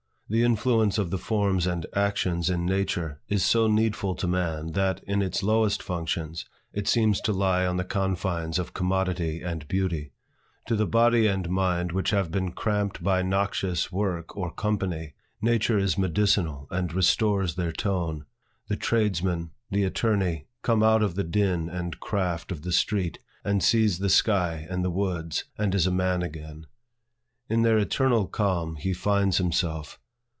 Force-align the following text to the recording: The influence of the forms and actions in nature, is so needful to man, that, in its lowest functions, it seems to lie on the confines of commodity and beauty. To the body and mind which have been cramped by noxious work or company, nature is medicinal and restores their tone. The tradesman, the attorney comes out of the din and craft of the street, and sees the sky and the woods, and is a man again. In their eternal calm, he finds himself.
The 0.33 0.43
influence 0.43 0.97
of 0.97 1.11
the 1.11 1.17
forms 1.17 1.67
and 1.67 1.85
actions 1.93 2.49
in 2.49 2.65
nature, 2.65 3.19
is 3.27 3.43
so 3.43 3.67
needful 3.67 4.15
to 4.15 4.27
man, 4.29 4.71
that, 4.71 5.03
in 5.03 5.21
its 5.21 5.43
lowest 5.43 5.83
functions, 5.83 6.45
it 6.71 6.87
seems 6.87 7.19
to 7.23 7.33
lie 7.33 7.65
on 7.65 7.75
the 7.75 7.83
confines 7.83 8.57
of 8.57 8.73
commodity 8.73 9.41
and 9.41 9.67
beauty. 9.67 10.13
To 10.67 10.77
the 10.77 10.87
body 10.87 11.27
and 11.27 11.49
mind 11.49 11.91
which 11.91 12.11
have 12.11 12.31
been 12.31 12.53
cramped 12.53 13.03
by 13.03 13.21
noxious 13.21 13.91
work 13.91 14.37
or 14.37 14.53
company, 14.53 15.15
nature 15.41 15.77
is 15.77 15.97
medicinal 15.97 16.65
and 16.71 16.93
restores 16.93 17.55
their 17.55 17.73
tone. 17.73 18.23
The 18.69 18.77
tradesman, 18.77 19.51
the 19.69 19.83
attorney 19.83 20.47
comes 20.61 20.83
out 20.83 21.03
of 21.03 21.15
the 21.15 21.25
din 21.25 21.67
and 21.67 21.99
craft 21.99 22.53
of 22.53 22.61
the 22.61 22.71
street, 22.71 23.19
and 23.43 23.61
sees 23.61 23.99
the 23.99 24.07
sky 24.07 24.65
and 24.69 24.81
the 24.81 24.91
woods, 24.91 25.43
and 25.57 25.75
is 25.75 25.85
a 25.85 25.91
man 25.91 26.21
again. 26.23 26.67
In 27.49 27.63
their 27.63 27.77
eternal 27.77 28.27
calm, 28.27 28.77
he 28.77 28.93
finds 28.93 29.37
himself. 29.37 29.97